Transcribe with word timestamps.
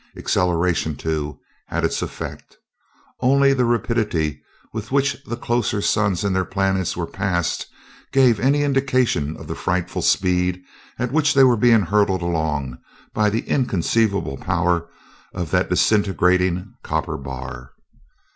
Acceleration, 0.17 0.95
too, 0.95 1.39
had 1.67 1.85
its 1.85 2.01
effect. 2.01 2.57
Only 3.19 3.53
the 3.53 3.65
rapidity 3.65 4.41
with 4.73 4.91
which 4.91 5.21
the 5.27 5.37
closer 5.37 5.79
suns 5.79 6.23
and 6.23 6.35
their 6.35 6.43
planets 6.43 6.97
were 6.97 7.05
passed 7.05 7.67
gave 8.11 8.39
any 8.39 8.63
indication 8.63 9.37
of 9.37 9.45
the 9.45 9.53
frightful 9.53 10.01
speed 10.01 10.63
at 10.97 11.11
which 11.11 11.35
they 11.35 11.43
were 11.43 11.55
being 11.55 11.81
hurtled 11.81 12.23
along 12.23 12.79
by 13.13 13.29
the 13.29 13.41
inconceivable 13.47 14.37
power 14.37 14.89
of 15.35 15.51
that 15.51 15.69
disintegrating 15.69 16.73
copper 16.81 17.15
bar. 17.19 17.69